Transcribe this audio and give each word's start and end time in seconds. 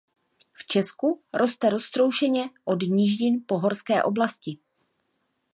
V 0.53 0.65
Česku 0.65 1.21
roste 1.33 1.69
roztroušeně 1.69 2.49
od 2.65 2.81
nížin 2.81 3.43
po 3.47 3.59
horské 3.59 4.03
oblasti. 4.03 4.57